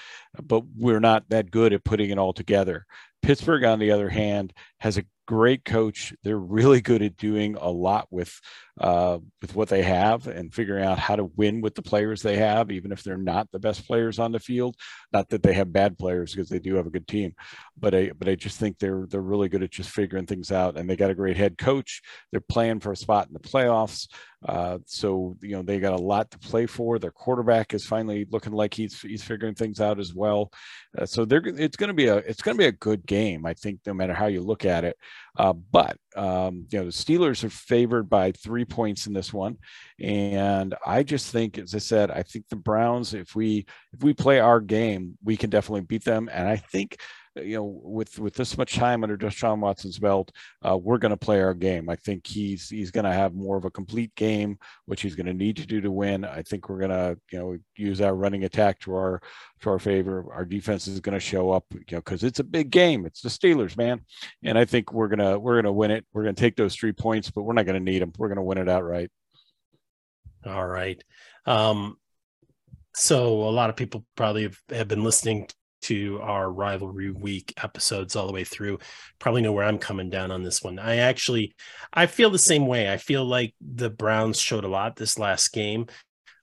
but 0.43 0.65
we're 0.77 1.01
not 1.01 1.29
that 1.29 1.53
good 1.53 1.73
at 1.73 1.85
putting 1.85 2.11
it 2.11 2.19
all 2.19 2.33
together. 2.33 2.85
Pittsburgh, 3.23 3.65
on 3.65 3.79
the 3.79 3.93
other 3.93 4.09
hand, 4.09 4.53
has 4.81 4.99
a 4.99 5.05
great 5.27 5.65
coach. 5.65 6.13
They're 6.23 6.39
really 6.39 6.81
good 6.81 7.03
at 7.03 7.17
doing 7.17 7.57
a 7.61 7.71
lot 7.71 8.09
with 8.11 8.41
uh, 8.81 9.19
with 9.41 9.55
what 9.55 9.69
they 9.69 9.83
have 9.83 10.27
and 10.27 10.53
figuring 10.53 10.85
out 10.85 10.99
how 10.99 11.15
to 11.15 11.31
win 11.37 11.61
with 11.61 11.77
the 11.77 11.83
players 11.83 12.23
they 12.23 12.37
have, 12.37 12.73
even 12.73 12.91
if 12.91 13.05
they're 13.05 13.17
not 13.17 13.49
the 13.53 13.59
best 13.59 13.87
players 13.87 14.19
on 14.19 14.33
the 14.33 14.41
field. 14.41 14.75
Not 15.13 15.29
that 15.29 15.43
they 15.45 15.53
have 15.55 15.73
bad 15.73 15.97
players 15.97 16.35
because 16.35 16.49
they 16.49 16.59
do 16.59 16.75
have 16.75 16.87
a 16.87 16.91
good 16.91 17.07
team, 17.07 17.35
but 17.79 17.95
I 17.95 18.11
but 18.19 18.29
I 18.29 18.35
just 18.35 18.59
think 18.59 18.79
they're 18.79 19.07
they're 19.09 19.21
really 19.21 19.49
good 19.49 19.63
at 19.63 19.71
just 19.71 19.91
figuring 19.91 20.27
things 20.27 20.51
out. 20.51 20.77
And 20.77 20.89
they 20.89 20.97
got 20.97 21.11
a 21.11 21.15
great 21.15 21.37
head 21.37 21.57
coach. 21.57 22.03
They're 22.31 22.41
playing 22.41 22.81
for 22.81 22.93
a 22.93 22.97
spot 22.97 23.29
in 23.29 23.33
the 23.33 23.41
playoffs. 23.41 24.09
Uh, 24.47 24.79
so 24.85 25.37
you 25.41 25.53
know 25.53 25.63
they 25.63 25.79
got 25.81 25.99
a 25.99 26.03
lot 26.03 26.31
to 26.31 26.39
play 26.39 26.67
for. 26.67 26.99
Their 26.99 27.11
quarterback 27.11 27.73
is 27.73 27.87
finally 27.87 28.27
looking 28.31 28.53
like 28.53 28.75
he's 28.75 29.01
he's 29.01 29.23
figuring 29.23 29.55
things 29.55 29.81
out 29.81 29.99
as 29.99 30.13
well. 30.13 30.51
Uh, 30.99 31.07
so 31.07 31.25
they're 31.25 31.43
it's 31.45 31.77
going 31.77 31.89
to 31.89 31.95
be 31.95 32.09
a 32.09 32.17
it's 32.17 32.43
going 32.43 32.57
to 32.57 32.63
be 32.63 32.67
a 32.67 32.73
good 32.73 33.07
game. 33.07 33.47
I 33.47 33.55
think 33.55 33.81
no 33.87 33.95
matter 33.95 34.13
how 34.13 34.27
you 34.27 34.43
look 34.43 34.65
at 34.65 34.85
it. 34.85 34.97
Uh, 35.37 35.53
but 35.53 35.97
um, 36.17 36.67
you 36.71 36.79
know 36.79 36.85
the 36.85 36.91
Steelers 36.91 37.43
are 37.45 37.51
favored 37.51 38.09
by 38.09 38.33
three 38.33 38.65
points 38.65 39.07
in 39.07 39.13
this 39.13 39.33
one, 39.33 39.59
and 40.01 40.75
I 40.87 41.03
just 41.03 41.31
think, 41.33 41.59
as 41.59 41.75
I 41.75 41.79
said, 41.79 42.11
I 42.11 42.23
think 42.23 42.49
the 42.49 42.57
Browns, 42.57 43.15
if 43.15 43.35
we 43.35 43.67
if 43.93 44.03
we 44.03 44.15
play 44.15 44.41
our 44.41 44.61
game, 44.61 45.19
we 45.25 45.37
can 45.37 45.51
definitely 45.51 45.83
beat 45.83 46.05
them. 46.05 46.29
And 46.33 46.49
I 46.49 46.57
think 46.57 46.99
you 47.37 47.57
know, 47.57 47.81
with 47.83 48.19
with 48.19 48.35
this 48.35 48.57
much 48.57 48.75
time 48.77 49.03
under 49.03 49.17
Deshaun 49.17 49.59
Watson's 49.59 49.99
belt, 49.99 50.31
uh, 50.63 50.77
we're 50.77 50.99
going 50.99 51.11
to 51.11 51.17
play 51.17 51.43
our 51.43 51.55
game. 51.55 51.89
I 51.89 51.97
think 51.97 52.27
he's 52.27 52.69
he's 52.69 52.91
going 52.91 53.05
to 53.05 53.13
have 53.13 53.35
more 53.35 53.57
of 53.57 53.65
a 53.65 53.71
complete 53.71 54.15
game, 54.15 54.59
which 54.87 55.03
he's 55.03 55.15
going 55.15 55.27
to 55.27 55.35
need 55.35 55.57
to 55.57 55.67
do 55.67 55.81
to 55.81 55.91
win. 55.91 56.25
I 56.25 56.43
think 56.43 56.69
we're 56.69 56.79
going 56.79 56.91
to 56.91 57.19
you 57.33 57.39
know 57.39 57.57
use 57.77 58.01
our 58.01 58.15
running 58.15 58.45
attack 58.45 58.79
to 58.81 58.95
our 58.95 59.23
to 59.61 59.71
our 59.71 59.79
favor. 59.79 60.27
Our 60.33 60.45
defense 60.45 60.87
is 60.87 61.01
going 61.01 61.15
to 61.15 61.21
show 61.21 61.51
up, 61.51 61.65
you 61.73 61.81
know, 61.93 61.99
because 61.99 62.23
it's 62.23 62.41
a 62.41 62.45
big 62.45 62.71
game. 62.71 63.07
It's 63.07 63.21
the 63.21 63.29
Steelers, 63.29 63.77
man, 63.77 64.01
and 64.43 64.57
I 64.57 64.65
think 64.65 64.93
we're 64.93 65.09
gonna 65.09 65.39
we're 65.39 65.57
gonna 65.57 65.73
win 65.73 65.91
it. 65.91 66.07
We're 66.13 66.23
going 66.23 66.35
to 66.35 66.41
take 66.41 66.57
those 66.57 66.77
three 66.77 66.93
points, 66.93 67.31
but 67.31 67.43
we're 67.43 67.55
not 67.55 67.67
going 67.67 67.83
to 67.83 67.93
need 67.93 68.03
them. 68.03 68.13
We're 68.17 68.29
going 68.29 68.37
to 68.37 68.43
win 68.43 68.59
it 68.59 68.69
outright. 68.69 69.11
All 70.47 70.67
right. 70.67 71.03
Um, 71.47 71.97
so 72.95 73.43
a 73.43 73.51
lot 73.51 73.71
of 73.71 73.77
people 73.77 74.05
probably 74.15 74.45
have, 74.45 74.59
have 74.71 74.89
been 74.89 75.03
listening 75.03 75.49
to 75.85 76.21
our 76.23 76.51
rivalry 76.51 77.11
week 77.11 77.53
episodes 77.63 78.17
all 78.17 78.27
the 78.27 78.33
way 78.33 78.45
through. 78.45 78.79
Probably 79.19 79.43
know 79.43 79.53
where 79.53 79.65
i'm 79.65 79.79
coming 79.79 80.11
down 80.11 80.31
on 80.31 80.43
this 80.43 80.63
one. 80.63 80.79
I 80.79 80.97
actually 80.97 81.55
i 81.93 82.07
feel 82.07 82.31
the 82.31 82.39
same 82.39 82.67
way. 82.67 82.93
I 82.93 82.97
feel 82.97 83.25
like 83.25 83.55
the 83.61 83.91
browns 83.91 84.39
showed 84.41 84.65
a 84.65 84.69
lot 84.69 84.97
this 84.97 85.19
last 85.19 85.53
game. 85.53 85.87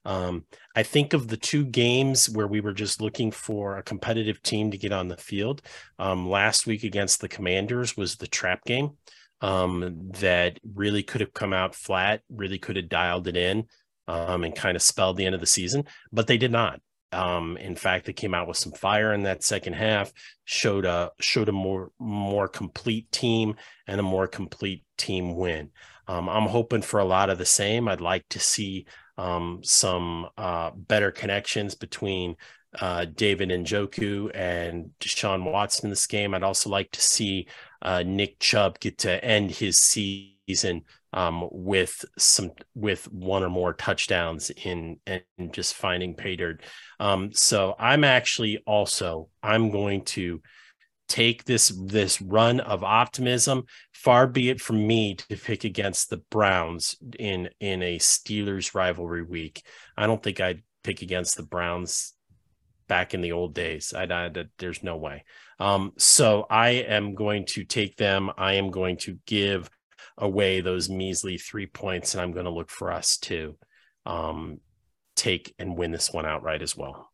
Um, 0.04 0.46
i 0.74 0.82
think 0.82 1.12
of 1.12 1.28
the 1.28 1.36
two 1.36 1.64
games 1.64 2.28
where 2.28 2.48
we 2.48 2.60
were 2.60 2.72
just 2.72 3.00
looking 3.00 3.30
for 3.30 3.76
a 3.76 3.84
competitive 3.84 4.42
team 4.42 4.72
to 4.72 4.76
get 4.76 4.90
on 4.90 5.06
the 5.06 5.16
field 5.16 5.62
um, 6.00 6.28
last 6.28 6.66
week 6.66 6.82
against 6.82 7.20
the 7.20 7.28
commanders 7.28 7.96
was 7.96 8.16
the 8.16 8.26
trap 8.26 8.64
game 8.64 8.96
um, 9.42 10.10
that 10.20 10.58
really 10.74 11.02
could 11.02 11.20
have 11.20 11.34
come 11.34 11.52
out 11.52 11.74
flat, 11.74 12.22
really 12.30 12.58
could 12.58 12.76
have 12.76 12.88
dialed 12.88 13.26
it 13.26 13.36
in 13.36 13.66
um, 14.08 14.44
and 14.44 14.54
kind 14.54 14.76
of 14.76 14.82
spelled 14.82 15.16
the 15.16 15.26
end 15.26 15.34
of 15.34 15.40
the 15.40 15.46
season, 15.46 15.84
but 16.12 16.28
they 16.28 16.38
did 16.38 16.52
not. 16.52 16.80
Um, 17.12 17.56
in 17.58 17.76
fact, 17.76 18.06
they 18.06 18.12
came 18.12 18.34
out 18.34 18.48
with 18.48 18.56
some 18.56 18.72
fire 18.72 19.12
in 19.12 19.24
that 19.24 19.42
second 19.44 19.74
half, 19.74 20.12
showed 20.44 20.84
a 20.84 21.10
showed 21.20 21.48
a 21.48 21.52
more 21.52 21.90
more 21.98 22.48
complete 22.48 23.10
team 23.12 23.56
and 23.86 24.00
a 24.00 24.02
more 24.02 24.26
complete 24.26 24.84
team 24.96 25.36
win. 25.36 25.70
Um, 26.08 26.28
I'm 26.28 26.48
hoping 26.48 26.82
for 26.82 27.00
a 27.00 27.04
lot 27.04 27.30
of 27.30 27.38
the 27.38 27.44
same. 27.44 27.88
I'd 27.88 28.00
like 28.00 28.28
to 28.30 28.40
see 28.40 28.86
um, 29.18 29.60
some 29.62 30.28
uh, 30.36 30.70
better 30.74 31.10
connections 31.10 31.74
between 31.74 32.36
uh, 32.80 33.04
David 33.04 33.50
Njoku 33.50 34.30
and 34.34 34.90
Deshaun 35.00 35.50
Watson 35.50 35.86
in 35.86 35.90
this 35.90 36.06
game. 36.06 36.34
I'd 36.34 36.42
also 36.42 36.70
like 36.70 36.90
to 36.92 37.00
see 37.00 37.46
uh, 37.82 38.02
Nick 38.04 38.38
Chubb 38.38 38.80
get 38.80 38.98
to 38.98 39.22
end 39.24 39.50
his 39.50 39.78
season 39.78 40.82
um, 41.12 41.48
with 41.50 42.04
some 42.18 42.52
with 42.74 43.10
one 43.12 43.42
or 43.42 43.50
more 43.50 43.72
touchdowns 43.74 44.50
in 44.50 44.98
and 45.06 45.22
just 45.52 45.74
finding 45.74 46.14
pay 46.14 46.36
dirt. 46.36 46.62
Um, 47.00 47.32
so 47.32 47.74
I'm 47.78 48.04
actually 48.04 48.62
also 48.66 49.28
I'm 49.42 49.70
going 49.70 50.04
to 50.06 50.40
take 51.08 51.44
this 51.44 51.68
this 51.86 52.22
run 52.22 52.60
of 52.60 52.82
optimism. 52.82 53.64
Far 53.92 54.26
be 54.26 54.50
it 54.50 54.60
from 54.60 54.86
me 54.86 55.14
to 55.14 55.36
pick 55.36 55.64
against 55.64 56.10
the 56.10 56.22
Browns 56.30 56.96
in 57.18 57.50
in 57.60 57.82
a 57.82 57.98
Steelers 57.98 58.74
rivalry 58.74 59.22
week. 59.22 59.62
I 59.96 60.06
don't 60.06 60.22
think 60.22 60.40
I'd 60.40 60.62
pick 60.82 61.02
against 61.02 61.36
the 61.36 61.42
Browns 61.42 62.14
back 62.88 63.14
in 63.14 63.20
the 63.20 63.32
old 63.32 63.54
days. 63.54 63.92
I, 63.94 64.04
I 64.04 64.30
there's 64.58 64.82
no 64.82 64.96
way. 64.96 65.24
Um, 65.58 65.92
so 65.98 66.46
I 66.50 66.70
am 66.70 67.14
going 67.14 67.46
to 67.46 67.64
take 67.64 67.96
them. 67.96 68.30
I 68.36 68.54
am 68.54 68.70
going 68.70 68.96
to 68.98 69.18
give 69.26 69.70
away 70.18 70.60
those 70.60 70.88
measly 70.88 71.38
three 71.38 71.66
points, 71.66 72.14
and 72.14 72.20
I'm 72.20 72.32
going 72.32 72.44
to 72.44 72.50
look 72.50 72.70
for 72.70 72.92
us 72.92 73.18
to 73.18 73.56
um, 74.06 74.60
take 75.16 75.54
and 75.58 75.76
win 75.76 75.92
this 75.92 76.12
one 76.12 76.26
outright 76.26 76.62
as 76.62 76.76
well. 76.76 77.10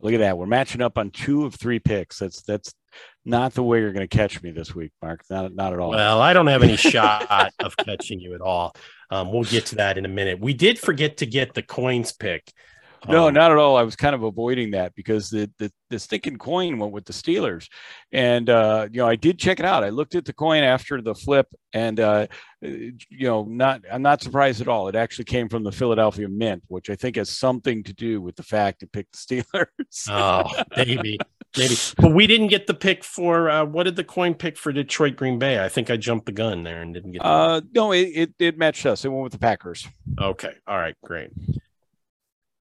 Look 0.00 0.14
at 0.14 0.20
that. 0.20 0.38
We're 0.38 0.46
matching 0.46 0.80
up 0.80 0.96
on 0.96 1.10
two 1.10 1.44
of 1.44 1.54
three 1.54 1.78
picks. 1.78 2.18
That's 2.18 2.42
that's 2.42 2.72
not 3.24 3.54
the 3.54 3.62
way 3.62 3.80
you're 3.80 3.92
going 3.92 4.08
to 4.08 4.16
catch 4.16 4.42
me 4.42 4.50
this 4.50 4.74
week, 4.74 4.92
Mark. 5.02 5.22
Not 5.28 5.54
not 5.54 5.72
at 5.72 5.78
all. 5.78 5.90
Well, 5.90 6.20
I 6.20 6.32
don't 6.32 6.46
have 6.46 6.62
any 6.62 6.76
shot 6.76 7.50
of 7.58 7.76
catching 7.84 8.20
you 8.20 8.34
at 8.34 8.40
all. 8.40 8.74
Um, 9.10 9.32
we'll 9.32 9.44
get 9.44 9.66
to 9.66 9.76
that 9.76 9.98
in 9.98 10.04
a 10.04 10.08
minute. 10.08 10.40
We 10.40 10.54
did 10.54 10.78
forget 10.78 11.18
to 11.18 11.26
get 11.26 11.54
the 11.54 11.62
coins 11.62 12.12
pick. 12.12 12.52
No, 13.08 13.28
um, 13.28 13.34
not 13.34 13.50
at 13.50 13.56
all. 13.56 13.76
I 13.76 13.82
was 13.82 13.96
kind 13.96 14.14
of 14.14 14.22
avoiding 14.22 14.72
that 14.72 14.94
because 14.94 15.30
the, 15.30 15.50
the 15.58 15.72
the 15.88 15.98
sticking 15.98 16.36
coin 16.36 16.78
went 16.78 16.92
with 16.92 17.04
the 17.04 17.12
Steelers, 17.12 17.68
and 18.12 18.48
uh, 18.48 18.88
you 18.90 18.98
know 19.00 19.08
I 19.08 19.16
did 19.16 19.38
check 19.38 19.58
it 19.58 19.64
out. 19.64 19.84
I 19.84 19.88
looked 19.88 20.14
at 20.14 20.24
the 20.24 20.32
coin 20.32 20.62
after 20.62 21.00
the 21.00 21.14
flip, 21.14 21.46
and 21.72 21.98
uh, 21.98 22.26
you 22.60 22.94
know, 23.10 23.44
not 23.44 23.82
I'm 23.90 24.02
not 24.02 24.22
surprised 24.22 24.60
at 24.60 24.68
all. 24.68 24.88
It 24.88 24.96
actually 24.96 25.24
came 25.24 25.48
from 25.48 25.64
the 25.64 25.72
Philadelphia 25.72 26.28
Mint, 26.28 26.62
which 26.68 26.90
I 26.90 26.96
think 26.96 27.16
has 27.16 27.30
something 27.30 27.82
to 27.84 27.92
do 27.92 28.20
with 28.20 28.36
the 28.36 28.42
fact 28.42 28.82
it 28.82 28.92
picked 28.92 29.12
the 29.12 29.44
Steelers. 29.44 30.08
oh, 30.08 30.62
maybe, 30.76 31.18
maybe. 31.56 31.76
But 31.96 32.14
we 32.14 32.26
didn't 32.26 32.48
get 32.48 32.66
the 32.66 32.74
pick 32.74 33.02
for 33.02 33.50
uh, 33.50 33.64
what 33.64 33.84
did 33.84 33.96
the 33.96 34.04
coin 34.04 34.34
pick 34.34 34.56
for 34.56 34.72
Detroit 34.72 35.16
Green 35.16 35.38
Bay? 35.38 35.64
I 35.64 35.68
think 35.68 35.90
I 35.90 35.96
jumped 35.96 36.26
the 36.26 36.32
gun 36.32 36.62
there 36.62 36.82
and 36.82 36.92
didn't 36.92 37.12
get. 37.12 37.24
Uh, 37.24 37.62
no, 37.74 37.92
it, 37.92 38.08
it 38.14 38.34
it 38.38 38.58
matched 38.58 38.86
us. 38.86 39.04
It 39.04 39.08
went 39.08 39.22
with 39.22 39.32
the 39.32 39.38
Packers. 39.38 39.88
Okay, 40.20 40.52
all 40.66 40.78
right, 40.78 40.96
great. 41.02 41.30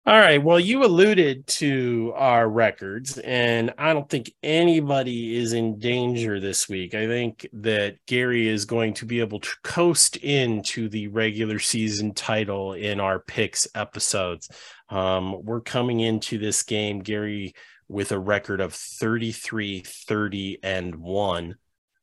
All 0.09 0.19
right. 0.19 0.43
Well, 0.43 0.59
you 0.59 0.87
alluded 0.87 1.47
to 1.59 2.15
our 2.17 2.49
records, 2.49 3.19
and 3.19 3.75
I 3.77 3.93
don't 3.93 4.09
think 4.09 4.33
anybody 4.43 5.37
is 5.37 5.53
in 5.53 5.79
danger 5.79 6.41
this 6.41 6.67
week. 6.67 6.95
I 6.95 7.07
think 7.07 7.47
that 7.53 7.99
Gary 8.07 8.49
is 8.49 8.65
going 8.65 8.95
to 8.95 9.05
be 9.05 9.21
able 9.21 9.41
to 9.41 9.55
coast 9.63 10.17
into 10.17 10.89
the 10.89 11.09
regular 11.09 11.59
season 11.59 12.15
title 12.15 12.73
in 12.73 13.01
our 13.01 13.19
picks 13.19 13.69
episodes. 13.75 14.49
Um, 14.89 15.45
we're 15.45 15.61
coming 15.61 16.01
into 16.01 16.39
this 16.39 16.63
game, 16.63 17.01
Gary, 17.01 17.53
with 17.87 18.11
a 18.11 18.19
record 18.19 18.63
of 18.63 18.73
33, 18.73 19.83
30, 19.85 20.59
and 20.63 20.95
1. 20.97 21.55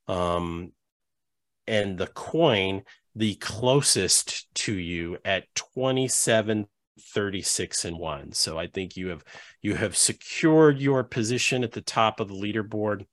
Um, 0.07 0.73
and 1.65 1.97
the 1.97 2.05
coin, 2.05 2.83
the 3.15 3.33
closest 3.33 4.53
to 4.53 4.75
you 4.75 5.17
at 5.25 5.45
27 5.55 6.67
36 6.99 7.85
and 7.85 7.97
1 7.97 8.31
so 8.31 8.57
i 8.57 8.67
think 8.67 8.95
you 8.95 9.09
have 9.09 9.23
you 9.61 9.75
have 9.75 9.95
secured 9.95 10.79
your 10.79 11.03
position 11.03 11.63
at 11.63 11.71
the 11.71 11.81
top 11.81 12.19
of 12.19 12.27
the 12.27 12.33
leaderboard. 12.33 13.05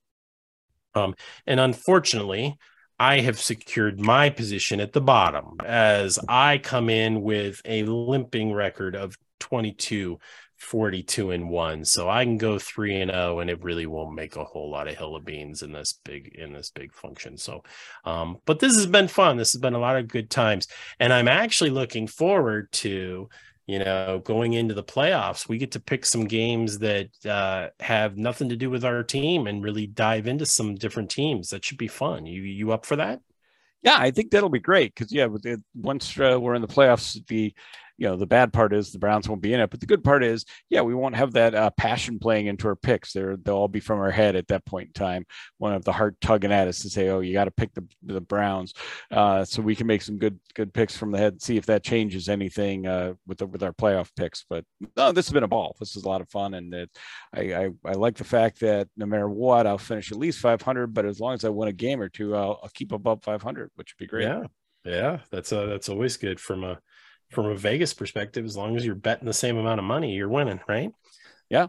Um 0.95 1.15
and 1.45 1.59
unfortunately 1.59 2.57
i 2.99 3.19
have 3.19 3.39
secured 3.39 3.99
my 3.99 4.29
position 4.29 4.79
at 4.79 4.93
the 4.93 5.01
bottom 5.01 5.57
as 5.65 6.19
i 6.29 6.57
come 6.59 6.89
in 6.89 7.21
with 7.21 7.61
a 7.65 7.83
limping 7.83 8.53
record 8.53 8.95
of 8.95 9.17
22 9.39 10.17
42 10.55 11.31
and 11.31 11.49
1 11.49 11.83
so 11.83 12.09
i 12.09 12.23
can 12.23 12.37
go 12.37 12.57
3 12.57 13.01
and 13.01 13.11
0 13.11 13.39
and 13.39 13.49
it 13.49 13.61
really 13.63 13.85
won't 13.85 14.15
make 14.15 14.37
a 14.37 14.45
whole 14.45 14.69
lot 14.69 14.87
of 14.87 14.95
hill 14.95 15.15
of 15.15 15.25
beans 15.25 15.61
in 15.61 15.73
this 15.73 15.99
big 16.05 16.33
in 16.35 16.53
this 16.53 16.69
big 16.69 16.93
function. 16.93 17.37
So 17.37 17.63
um 18.05 18.37
but 18.45 18.59
this 18.59 18.75
has 18.75 18.85
been 18.85 19.09
fun. 19.09 19.35
This 19.35 19.51
has 19.51 19.59
been 19.59 19.73
a 19.73 19.79
lot 19.79 19.97
of 19.97 20.07
good 20.07 20.29
times. 20.29 20.67
And 20.99 21.11
i'm 21.11 21.27
actually 21.27 21.71
looking 21.71 22.07
forward 22.07 22.71
to 22.73 23.27
you 23.67 23.79
know 23.79 24.21
going 24.25 24.53
into 24.53 24.73
the 24.73 24.83
playoffs 24.83 25.47
we 25.47 25.57
get 25.57 25.71
to 25.71 25.79
pick 25.79 26.05
some 26.05 26.25
games 26.25 26.79
that 26.79 27.09
uh, 27.25 27.69
have 27.79 28.17
nothing 28.17 28.49
to 28.49 28.55
do 28.55 28.69
with 28.69 28.83
our 28.83 29.03
team 29.03 29.47
and 29.47 29.63
really 29.63 29.87
dive 29.87 30.27
into 30.27 30.45
some 30.45 30.75
different 30.75 31.09
teams. 31.09 31.49
That 31.49 31.63
should 31.63 31.77
be 31.77 31.87
fun. 31.87 32.25
You 32.25 32.41
you 32.41 32.71
up 32.71 32.85
for 32.85 32.95
that? 32.97 33.21
Yeah 33.81 33.97
i 33.99 34.11
think 34.11 34.31
that'll 34.31 34.49
be 34.49 34.59
great 34.59 34.95
because 34.95 35.11
yeah 35.11 35.27
once 35.75 36.17
uh, 36.17 36.39
we're 36.39 36.55
in 36.55 36.61
the 36.61 36.67
playoffs 36.67 37.23
the 37.27 37.53
you 37.97 38.07
know 38.07 38.15
the 38.15 38.25
bad 38.25 38.53
part 38.53 38.73
is 38.73 38.91
the 38.91 38.99
Browns 38.99 39.27
won't 39.27 39.41
be 39.41 39.53
in 39.53 39.59
it, 39.59 39.69
but 39.69 39.79
the 39.79 39.85
good 39.85 40.03
part 40.03 40.23
is 40.23 40.45
yeah 40.69 40.81
we 40.81 40.95
won't 40.95 41.15
have 41.15 41.33
that 41.33 41.55
uh, 41.55 41.69
passion 41.71 42.19
playing 42.19 42.47
into 42.47 42.67
our 42.67 42.75
picks. 42.75 43.13
They're 43.13 43.37
they'll 43.37 43.55
all 43.55 43.67
be 43.67 43.79
from 43.79 43.99
our 43.99 44.11
head 44.11 44.35
at 44.35 44.47
that 44.47 44.65
point 44.65 44.87
in 44.87 44.93
time. 44.93 45.25
One 45.57 45.73
of 45.73 45.83
the 45.83 45.93
heart 45.93 46.15
tugging 46.21 46.51
at 46.51 46.67
us 46.67 46.79
to 46.79 46.89
say 46.89 47.09
oh 47.09 47.19
you 47.19 47.33
got 47.33 47.45
to 47.45 47.51
pick 47.51 47.73
the 47.73 47.85
the 48.03 48.21
Browns, 48.21 48.73
uh, 49.11 49.45
so 49.45 49.61
we 49.61 49.75
can 49.75 49.87
make 49.87 50.01
some 50.01 50.17
good 50.17 50.39
good 50.55 50.73
picks 50.73 50.97
from 50.97 51.11
the 51.11 51.17
head. 51.17 51.41
See 51.41 51.57
if 51.57 51.65
that 51.67 51.83
changes 51.83 52.29
anything 52.29 52.87
uh, 52.87 53.13
with 53.27 53.39
the, 53.39 53.45
with 53.45 53.63
our 53.63 53.73
playoff 53.73 54.09
picks. 54.15 54.45
But 54.49 54.65
no, 54.97 55.11
this 55.11 55.27
has 55.27 55.33
been 55.33 55.43
a 55.43 55.47
ball. 55.47 55.75
This 55.79 55.95
is 55.95 56.03
a 56.03 56.09
lot 56.09 56.21
of 56.21 56.29
fun, 56.29 56.53
and 56.53 56.73
it, 56.73 56.89
I, 57.33 57.53
I, 57.53 57.69
I 57.85 57.93
like 57.93 58.15
the 58.15 58.23
fact 58.23 58.59
that 58.61 58.87
no 58.97 59.05
matter 59.05 59.29
what 59.29 59.67
I'll 59.67 59.77
finish 59.77 60.11
at 60.11 60.17
least 60.17 60.39
500. 60.39 60.93
But 60.93 61.05
as 61.05 61.19
long 61.19 61.33
as 61.33 61.45
I 61.45 61.49
win 61.49 61.69
a 61.69 61.73
game 61.73 62.01
or 62.01 62.09
two, 62.09 62.35
I'll, 62.35 62.59
I'll 62.63 62.71
keep 62.73 62.91
above 62.91 63.23
500, 63.23 63.71
which 63.75 63.93
would 63.93 64.03
be 64.03 64.07
great. 64.07 64.23
Yeah, 64.23 64.43
yeah, 64.85 65.19
that's 65.31 65.51
uh, 65.51 65.65
that's 65.65 65.89
always 65.89 66.17
good 66.17 66.39
from 66.39 66.63
a 66.63 66.79
from 67.33 67.47
a 67.47 67.55
Vegas 67.55 67.93
perspective, 67.93 68.45
as 68.45 68.55
long 68.55 68.75
as 68.75 68.85
you're 68.85 68.95
betting 68.95 69.25
the 69.25 69.33
same 69.33 69.57
amount 69.57 69.79
of 69.79 69.85
money, 69.85 70.13
you're 70.13 70.29
winning, 70.29 70.59
right? 70.67 70.91
Yeah. 71.49 71.67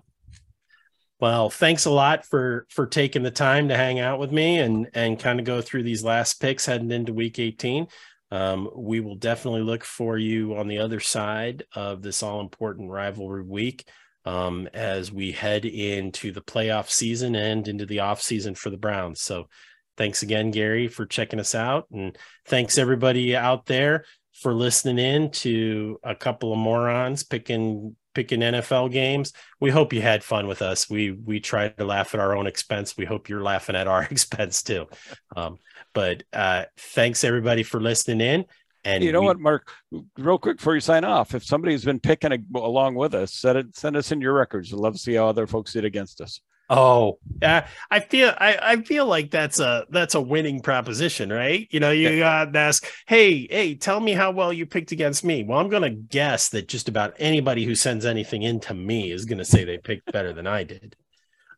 Well, 1.20 1.48
thanks 1.48 1.84
a 1.84 1.90
lot 1.90 2.26
for 2.26 2.66
for 2.68 2.86
taking 2.86 3.22
the 3.22 3.30
time 3.30 3.68
to 3.68 3.76
hang 3.76 4.00
out 4.00 4.18
with 4.18 4.32
me 4.32 4.58
and 4.58 4.88
and 4.94 5.18
kind 5.18 5.38
of 5.38 5.46
go 5.46 5.60
through 5.60 5.84
these 5.84 6.04
last 6.04 6.40
picks 6.40 6.66
heading 6.66 6.90
into 6.90 7.12
week 7.12 7.38
18. 7.38 7.86
Um, 8.30 8.68
we 8.74 9.00
will 9.00 9.14
definitely 9.14 9.62
look 9.62 9.84
for 9.84 10.18
you 10.18 10.56
on 10.56 10.66
the 10.66 10.78
other 10.78 11.00
side 11.00 11.64
of 11.74 12.02
this 12.02 12.22
all 12.22 12.40
important 12.40 12.90
rivalry 12.90 13.42
week 13.42 13.88
um, 14.24 14.68
as 14.74 15.12
we 15.12 15.32
head 15.32 15.64
into 15.64 16.32
the 16.32 16.40
playoff 16.40 16.90
season 16.90 17.36
and 17.36 17.68
into 17.68 17.86
the 17.86 18.00
off 18.00 18.20
season 18.20 18.54
for 18.54 18.70
the 18.70 18.76
Browns. 18.76 19.20
So 19.20 19.48
thanks 19.96 20.22
again, 20.22 20.50
Gary, 20.50 20.88
for 20.88 21.06
checking 21.06 21.38
us 21.38 21.54
out. 21.54 21.86
And 21.92 22.18
thanks 22.46 22.76
everybody 22.76 23.36
out 23.36 23.66
there 23.66 24.04
for 24.34 24.52
listening 24.52 24.98
in 24.98 25.30
to 25.30 25.98
a 26.02 26.14
couple 26.14 26.52
of 26.52 26.58
morons 26.58 27.22
picking 27.22 27.96
picking 28.14 28.40
NFL 28.40 28.92
games. 28.92 29.32
We 29.60 29.70
hope 29.70 29.92
you 29.92 30.00
had 30.00 30.22
fun 30.22 30.46
with 30.46 30.62
us. 30.62 30.88
We 30.90 31.12
we 31.12 31.40
try 31.40 31.68
to 31.68 31.84
laugh 31.84 32.14
at 32.14 32.20
our 32.20 32.36
own 32.36 32.46
expense. 32.46 32.96
We 32.96 33.04
hope 33.04 33.28
you're 33.28 33.42
laughing 33.42 33.76
at 33.76 33.88
our 33.88 34.02
expense 34.10 34.62
too. 34.62 34.86
Um, 35.36 35.58
but 35.92 36.24
uh, 36.32 36.64
thanks 36.76 37.24
everybody 37.24 37.62
for 37.62 37.80
listening 37.80 38.20
in. 38.20 38.44
And 38.84 39.02
you 39.02 39.12
know 39.12 39.20
we, 39.20 39.26
what, 39.26 39.40
Mark? 39.40 39.72
Real 40.18 40.38
quick 40.38 40.58
before 40.58 40.74
you 40.74 40.80
sign 40.80 41.04
off, 41.04 41.34
if 41.34 41.44
somebody's 41.44 41.84
been 41.84 42.00
picking 42.00 42.32
a, 42.32 42.58
along 42.58 42.96
with 42.96 43.14
us, 43.14 43.32
send 43.32 43.58
it 43.58 43.76
send 43.76 43.96
us 43.96 44.12
in 44.12 44.20
your 44.20 44.34
records. 44.34 44.72
I'd 44.72 44.78
love 44.78 44.92
to 44.92 44.98
see 44.98 45.14
how 45.14 45.28
other 45.28 45.46
folks 45.46 45.72
did 45.72 45.84
against 45.84 46.20
us. 46.20 46.40
Oh, 46.70 47.18
yeah. 47.42 47.68
I 47.90 48.00
feel 48.00 48.32
I, 48.38 48.58
I 48.60 48.76
feel 48.82 49.06
like 49.06 49.30
that's 49.30 49.60
a 49.60 49.86
that's 49.90 50.14
a 50.14 50.20
winning 50.20 50.62
proposition, 50.62 51.30
right? 51.30 51.68
You 51.70 51.78
know, 51.78 51.90
you 51.90 52.18
got 52.18 52.52
to 52.54 52.58
ask, 52.58 52.86
hey, 53.06 53.46
hey, 53.50 53.74
tell 53.74 54.00
me 54.00 54.12
how 54.12 54.30
well 54.30 54.50
you 54.52 54.64
picked 54.64 54.90
against 54.90 55.24
me. 55.24 55.44
Well, 55.44 55.58
I'm 55.58 55.68
gonna 55.68 55.90
guess 55.90 56.48
that 56.50 56.66
just 56.66 56.88
about 56.88 57.14
anybody 57.18 57.64
who 57.64 57.74
sends 57.74 58.06
anything 58.06 58.42
into 58.42 58.72
me 58.72 59.10
is 59.12 59.26
gonna 59.26 59.44
say 59.44 59.64
they 59.64 59.76
picked 59.76 60.10
better 60.10 60.32
than 60.32 60.46
I 60.46 60.64
did. 60.64 60.96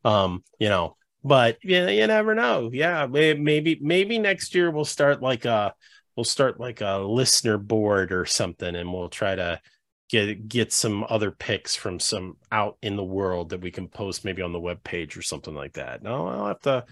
Um, 0.05 0.45
you 0.59 0.69
know, 0.69 0.97
but 1.25 1.59
you, 1.63 1.87
you 1.89 2.07
never 2.07 2.35
know. 2.35 2.71
Yeah, 2.73 3.07
maybe 3.07 3.79
maybe 3.81 4.19
next 4.19 4.55
year 4.55 4.71
we'll 4.73 4.85
start 4.85 5.23
like 5.23 5.45
a 5.45 5.75
we'll 6.17 6.25
start 6.25 6.59
like 6.59 6.81
a 6.81 6.99
listener 6.99 7.59
board 7.59 8.13
or 8.13 8.27
something, 8.27 8.75
and 8.75 8.93
we'll 8.93 9.09
try 9.09 9.37
to 9.37 9.61
get 10.09 10.49
get 10.49 10.73
some 10.73 11.05
other 11.09 11.31
picks 11.31 11.75
from 11.75 11.99
some 11.99 12.37
out 12.53 12.77
in 12.83 12.97
the 12.97 13.05
world 13.05 13.51
that 13.51 13.61
we 13.61 13.71
can 13.71 13.89
post 13.89 14.25
maybe 14.25 14.43
on 14.43 14.53
the 14.53 14.61
web 14.61 14.83
page 14.85 15.17
or 15.17 15.23
something 15.23 15.55
like 15.55 15.75
that. 15.75 16.03
No, 16.03 16.27
I'll 16.27 16.47
have 16.47 16.61
to 16.61 16.85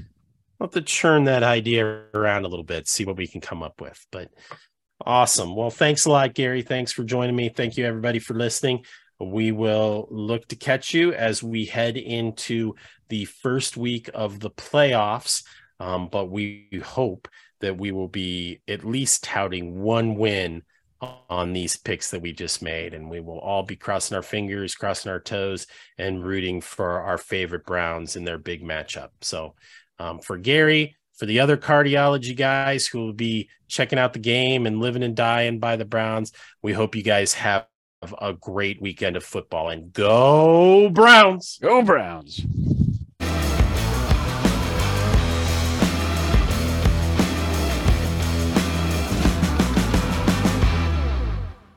I'll 0.61 0.66
have 0.66 0.73
to 0.73 0.83
churn 0.83 1.25
that 1.25 1.42
idea 1.42 1.85
around 2.14 2.44
a 2.44 2.49
little 2.49 2.64
bit, 2.64 2.88
see 2.88 3.04
what 3.04 3.16
we 3.16 3.26
can 3.26 3.40
come 3.40 3.62
up 3.62 3.80
with. 3.80 4.04
But 4.11 4.30
awesome. 5.04 5.54
Well, 5.54 5.71
thanks 5.71 6.06
a 6.06 6.11
lot, 6.11 6.35
Gary. 6.35 6.62
Thanks 6.62 6.92
for 6.92 7.04
joining 7.04 7.37
me. 7.37 7.49
Thank 7.49 7.76
you, 7.76 7.87
everybody, 7.87 8.18
for 8.18 8.35
listening. 8.35 8.85
We 9.21 9.52
will 9.52 10.09
look 10.11 10.49
to 10.49 10.56
catch 10.56 10.92
you 10.92 11.12
as 11.12 11.42
we 11.42 11.66
head 11.66 11.97
into 11.97 12.75
the 13.09 13.25
first 13.26 13.76
week 13.76 14.11
of 14.12 14.40
the 14.40 14.50
playoffs. 14.50 15.44
Um, 15.80 16.09
but 16.11 16.30
we 16.30 16.68
hope 16.85 17.28
that 17.61 17.76
we 17.76 17.92
will 17.92 18.09
be 18.09 18.61
at 18.68 18.85
least 18.85 19.25
touting 19.25 19.80
one 19.80 20.16
win 20.16 20.62
on 21.28 21.52
these 21.52 21.76
picks 21.76 22.11
that 22.11 22.20
we 22.20 22.32
just 22.32 22.62
made. 22.62 22.94
And 22.94 23.11
we 23.11 23.20
will 23.20 23.38
all 23.38 23.62
be 23.62 23.76
crossing 23.76 24.16
our 24.16 24.23
fingers, 24.23 24.75
crossing 24.75 25.11
our 25.11 25.20
toes, 25.20 25.66
and 25.99 26.25
rooting 26.25 26.61
for 26.61 27.00
our 27.00 27.18
favorite 27.18 27.66
Browns 27.66 28.16
in 28.16 28.25
their 28.25 28.38
big 28.38 28.62
matchup. 28.62 29.11
So 29.20 29.54
um, 29.99 30.20
for 30.20 30.37
Gary, 30.38 30.96
for 31.16 31.26
the 31.26 31.40
other 31.40 31.56
cardiology 31.56 32.37
guys 32.37 32.87
who 32.87 32.99
will 32.99 33.12
be 33.12 33.49
checking 33.68 33.99
out 33.99 34.12
the 34.12 34.18
game 34.18 34.66
and 34.66 34.80
living 34.80 35.02
and 35.02 35.16
dying 35.16 35.58
by 35.58 35.76
the 35.76 35.84
Browns, 35.84 36.32
we 36.62 36.73
hope 36.73 36.94
you 36.94 37.02
guys 37.02 37.34
have 37.34 37.66
a 38.20 38.32
great 38.34 38.82
weekend 38.82 39.16
of 39.16 39.25
football 39.25 39.70
and 39.70 39.92
go 39.92 40.90
Browns. 40.90 41.58
Go 41.62 41.82
Browns. 41.82 42.44